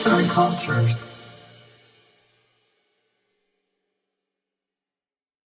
Arts 0.00 0.12
and 0.12 0.28
Cultures. 0.28 1.06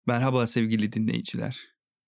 Merhaba 0.06 0.46
sevgili 0.46 0.92
dinleyiciler. 0.92 1.60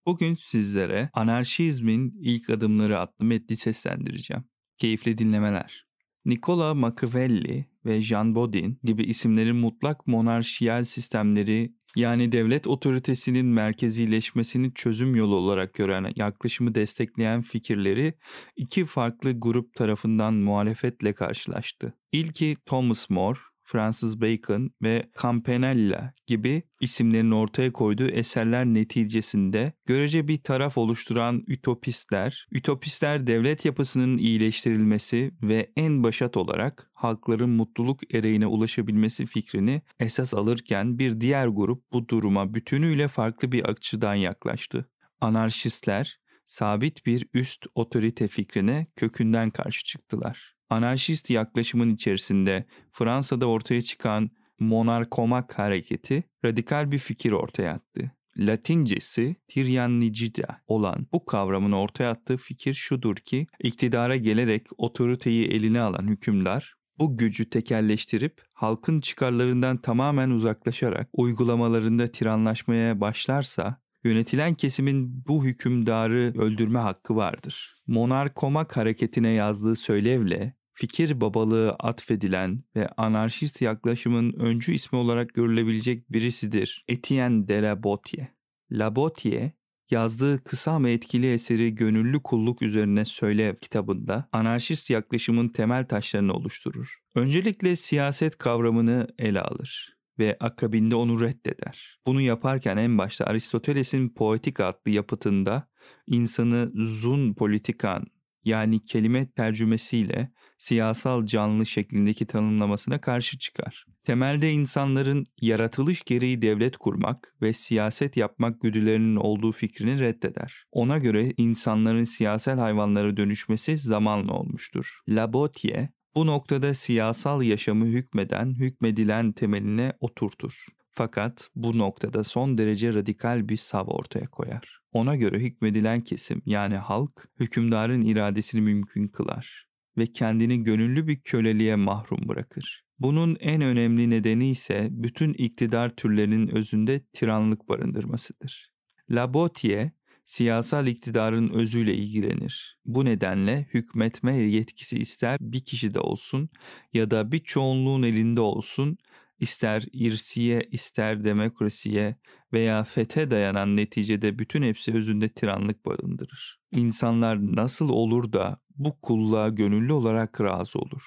Bugün 0.06 0.34
sizlere 0.34 1.10
Anarşizmin 1.12 2.14
İlk 2.20 2.50
Adımları 2.50 3.00
adlı 3.00 3.24
metni 3.24 3.56
seslendireceğim. 3.56 4.44
Keyifli 4.78 5.18
dinlemeler. 5.18 5.86
Nicola 6.24 6.74
Machiavelli 6.74 7.66
ve 7.84 8.02
Jean 8.02 8.34
Bodin 8.34 8.80
gibi 8.82 9.04
isimlerin 9.04 9.56
mutlak 9.56 10.06
monarşiyel 10.06 10.84
sistemleri 10.84 11.74
yani 11.96 12.32
devlet 12.32 12.66
otoritesinin 12.66 13.46
merkezileşmesini 13.46 14.74
çözüm 14.74 15.14
yolu 15.14 15.36
olarak 15.36 15.74
gören 15.74 16.12
yaklaşımı 16.16 16.74
destekleyen 16.74 17.42
fikirleri 17.42 18.14
iki 18.56 18.86
farklı 18.86 19.40
grup 19.40 19.74
tarafından 19.74 20.34
muhalefetle 20.34 21.12
karşılaştı. 21.12 21.94
İlki 22.12 22.56
Thomas 22.66 23.10
More, 23.10 23.38
Francis 23.66 24.20
Bacon 24.20 24.70
ve 24.82 25.10
Campanella 25.22 26.12
gibi 26.26 26.62
isimlerin 26.80 27.30
ortaya 27.30 27.72
koyduğu 27.72 28.08
eserler 28.08 28.64
neticesinde 28.64 29.72
görece 29.86 30.28
bir 30.28 30.38
taraf 30.42 30.78
oluşturan 30.78 31.44
ütopistler, 31.46 32.46
ütopistler 32.52 33.26
devlet 33.26 33.64
yapısının 33.64 34.18
iyileştirilmesi 34.18 35.32
ve 35.42 35.72
en 35.76 36.02
başat 36.02 36.36
olarak 36.36 36.90
halkların 36.94 37.50
mutluluk 37.50 38.14
ereğine 38.14 38.46
ulaşabilmesi 38.46 39.26
fikrini 39.26 39.82
esas 40.00 40.34
alırken 40.34 40.98
bir 40.98 41.20
diğer 41.20 41.46
grup 41.46 41.92
bu 41.92 42.08
duruma 42.08 42.54
bütünüyle 42.54 43.08
farklı 43.08 43.52
bir 43.52 43.64
açıdan 43.64 44.14
yaklaştı. 44.14 44.90
Anarşistler 45.20 46.18
sabit 46.46 47.06
bir 47.06 47.26
üst 47.34 47.66
otorite 47.74 48.28
fikrine 48.28 48.86
kökünden 48.96 49.50
karşı 49.50 49.84
çıktılar 49.84 50.55
anarşist 50.70 51.30
yaklaşımın 51.30 51.94
içerisinde 51.94 52.66
Fransa'da 52.92 53.46
ortaya 53.46 53.82
çıkan 53.82 54.30
monarkomak 54.60 55.58
hareketi 55.58 56.24
radikal 56.44 56.90
bir 56.90 56.98
fikir 56.98 57.32
ortaya 57.32 57.72
attı. 57.72 58.10
Latincesi 58.38 59.36
tiryannicida 59.48 60.60
olan 60.66 61.06
bu 61.12 61.24
kavramın 61.24 61.72
ortaya 61.72 62.10
attığı 62.10 62.36
fikir 62.36 62.74
şudur 62.74 63.16
ki 63.16 63.46
iktidara 63.62 64.16
gelerek 64.16 64.66
otoriteyi 64.78 65.48
eline 65.48 65.80
alan 65.80 66.06
hükümdar 66.06 66.74
bu 66.98 67.16
gücü 67.16 67.50
tekelleştirip 67.50 68.42
halkın 68.52 69.00
çıkarlarından 69.00 69.76
tamamen 69.76 70.30
uzaklaşarak 70.30 71.08
uygulamalarında 71.12 72.06
tiranlaşmaya 72.06 73.00
başlarsa 73.00 73.80
yönetilen 74.04 74.54
kesimin 74.54 75.24
bu 75.28 75.44
hükümdarı 75.44 76.32
öldürme 76.38 76.78
hakkı 76.78 77.16
vardır. 77.16 77.76
Monarkomak 77.86 78.76
hareketine 78.76 79.28
yazdığı 79.28 79.76
söylevle 79.76 80.54
fikir 80.76 81.20
babalığı 81.20 81.72
atfedilen 81.72 82.64
ve 82.76 82.88
anarşist 82.96 83.62
yaklaşımın 83.62 84.32
öncü 84.32 84.72
ismi 84.72 84.98
olarak 84.98 85.34
görülebilecek 85.34 86.12
birisidir. 86.12 86.84
Etienne 86.88 87.48
de 87.48 87.62
la 87.62 87.82
Botie. 87.82 88.28
La 88.70 88.96
Botie 88.96 89.52
yazdığı 89.90 90.44
kısa 90.44 90.72
ama 90.72 90.88
etkili 90.88 91.32
eseri 91.32 91.74
Gönüllü 91.74 92.22
Kulluk 92.22 92.62
üzerine 92.62 93.04
Söylev 93.04 93.56
kitabında 93.56 94.28
anarşist 94.32 94.90
yaklaşımın 94.90 95.48
temel 95.48 95.88
taşlarını 95.88 96.32
oluşturur. 96.32 96.98
Öncelikle 97.14 97.76
siyaset 97.76 98.38
kavramını 98.38 99.08
ele 99.18 99.40
alır 99.40 99.96
ve 100.18 100.36
akabinde 100.40 100.94
onu 100.94 101.20
reddeder. 101.20 101.98
Bunu 102.06 102.20
yaparken 102.20 102.76
en 102.76 102.98
başta 102.98 103.24
Aristoteles'in 103.24 104.08
Poetik 104.08 104.60
adlı 104.60 104.90
yapıtında 104.90 105.68
insanı 106.06 106.72
zun 106.74 107.34
politikan 107.34 108.06
yani 108.44 108.84
kelime 108.84 109.30
tercümesiyle 109.30 110.32
siyasal 110.58 111.26
canlı 111.26 111.66
şeklindeki 111.66 112.26
tanımlamasına 112.26 113.00
karşı 113.00 113.38
çıkar. 113.38 113.84
Temelde 114.04 114.52
insanların 114.52 115.26
yaratılış 115.40 116.02
gereği 116.02 116.42
devlet 116.42 116.76
kurmak 116.76 117.34
ve 117.42 117.52
siyaset 117.52 118.16
yapmak 118.16 118.60
güdülerinin 118.60 119.16
olduğu 119.16 119.52
fikrini 119.52 120.00
reddeder. 120.00 120.64
Ona 120.72 120.98
göre 120.98 121.32
insanların 121.36 122.04
siyasal 122.04 122.58
hayvanlara 122.58 123.16
dönüşmesi 123.16 123.76
zamanla 123.76 124.32
olmuştur. 124.32 124.98
Labotier 125.08 125.88
bu 126.14 126.26
noktada 126.26 126.74
siyasal 126.74 127.42
yaşamı 127.42 127.86
hükmeden, 127.86 128.54
hükmedilen 128.54 129.32
temeline 129.32 129.92
oturtur. 130.00 130.66
Fakat 130.90 131.50
bu 131.54 131.78
noktada 131.78 132.24
son 132.24 132.58
derece 132.58 132.94
radikal 132.94 133.48
bir 133.48 133.56
sav 133.56 133.86
ortaya 133.86 134.26
koyar. 134.26 134.78
Ona 134.92 135.16
göre 135.16 135.38
hükmedilen 135.38 136.00
kesim 136.00 136.42
yani 136.46 136.76
halk 136.76 137.28
hükümdarın 137.40 138.02
iradesini 138.02 138.60
mümkün 138.60 139.08
kılar 139.08 139.66
ve 139.98 140.06
kendini 140.06 140.62
gönüllü 140.62 141.06
bir 141.06 141.20
köleliğe 141.20 141.76
mahrum 141.76 142.28
bırakır. 142.28 142.82
Bunun 142.98 143.36
en 143.40 143.62
önemli 143.62 144.10
nedeni 144.10 144.50
ise 144.50 144.88
bütün 144.90 145.32
iktidar 145.32 145.96
türlerinin 145.96 146.48
özünde 146.48 147.04
tiranlık 147.12 147.68
barındırmasıdır. 147.68 148.72
Labotier 149.10 149.90
siyasal 150.24 150.86
iktidarın 150.86 151.48
özüyle 151.48 151.94
ilgilenir. 151.94 152.78
Bu 152.84 153.04
nedenle 153.04 153.66
hükmetme 153.74 154.36
yetkisi 154.36 154.98
ister 154.98 155.38
bir 155.40 155.60
kişide 155.60 156.00
olsun 156.00 156.50
ya 156.92 157.10
da 157.10 157.32
bir 157.32 157.38
çoğunluğun 157.38 158.02
elinde 158.02 158.40
olsun, 158.40 158.98
ister 159.40 159.84
irsiye 159.92 160.68
ister 160.70 161.24
demokrasiye 161.24 162.16
veya 162.52 162.84
fete 162.84 163.30
dayanan 163.30 163.76
neticede 163.76 164.38
bütün 164.38 164.62
hepsi 164.62 164.94
özünde 164.94 165.28
tiranlık 165.28 165.86
barındırır. 165.86 166.60
İnsanlar 166.72 167.56
nasıl 167.56 167.88
olur 167.88 168.32
da 168.32 168.60
bu 168.76 169.00
kulluğa 169.00 169.48
gönüllü 169.48 169.92
olarak 169.92 170.40
razı 170.40 170.78
olur? 170.78 171.02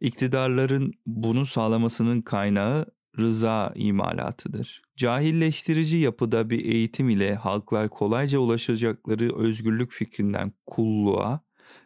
İktidarların 0.00 0.92
bunu 1.06 1.46
sağlamasının 1.46 2.22
kaynağı 2.22 2.86
rıza 3.18 3.72
imalatıdır. 3.74 4.82
Cahilleştirici 4.96 5.96
yapıda 5.96 6.50
bir 6.50 6.64
eğitim 6.64 7.08
ile 7.08 7.34
halklar 7.34 7.88
kolayca 7.88 8.38
ulaşacakları 8.38 9.36
özgürlük 9.36 9.92
fikrinden 9.92 10.52
kulluğa 10.66 11.40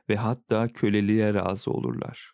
ve 0.09 0.17
hatta 0.17 0.69
köleliğe 0.69 1.35
razı 1.35 1.71
olurlar. 1.71 2.33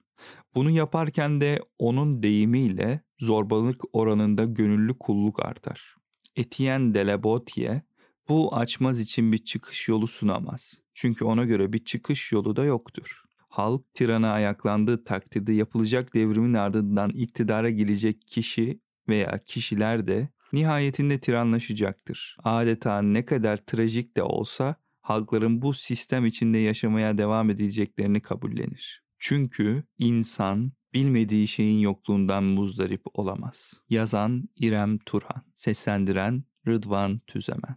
Bunu 0.56 0.71
yaparken 0.71 1.41
de 1.41 1.59
onun 1.78 2.22
deyimiyle 2.22 3.00
zorbalık 3.19 3.83
oranında 3.93 4.44
gönüllü 4.44 4.99
kulluk 4.99 5.47
artar. 5.47 5.94
Etienne 6.37 6.94
de 6.94 7.06
la 7.06 7.22
Botie 7.22 7.83
bu 8.28 8.56
açmaz 8.56 9.00
için 9.00 9.33
bir 9.33 9.39
çıkış 9.39 9.89
yolu 9.89 10.06
sunamaz. 10.06 10.75
Çünkü 10.95 11.25
ona 11.25 11.45
göre 11.45 11.72
bir 11.72 11.84
çıkış 11.84 12.33
yolu 12.33 12.56
da 12.56 12.65
yoktur. 12.65 13.22
Halk 13.49 13.95
tirana 13.95 14.33
ayaklandığı 14.33 15.05
takdirde 15.05 15.53
yapılacak 15.53 16.15
devrimin 16.15 16.55
ardından 16.55 17.11
iktidara 17.11 17.71
gelecek 17.71 18.27
kişi 18.27 18.81
veya 19.09 19.45
kişiler 19.47 20.06
de 20.06 20.28
nihayetinde 20.53 21.21
tiranlaşacaktır. 21.21 22.37
Adeta 22.45 23.03
ne 23.03 23.25
kadar 23.25 23.56
trajik 23.56 24.16
de 24.16 24.22
olsa 24.22 24.77
halkların 25.00 25.62
bu 25.62 25.75
sistem 25.75 26.27
içinde 26.27 26.59
yaşamaya 26.59 27.19
devam 27.19 27.50
edeceklerini 27.50 28.21
kabullenir. 28.21 29.06
Çünkü 29.19 29.84
insan 29.99 30.72
bilmediği 30.94 31.49
şeyin 31.49 31.78
yokluğundan 31.78 32.44
muzdarip 32.44 33.03
olamaz. 33.15 33.75
Yazan 33.91 34.49
İrem 34.56 34.99
Turhan, 34.99 35.43
seslendiren 35.56 36.44
Rıdvan 36.66 37.21
Tüzemen. 37.27 37.77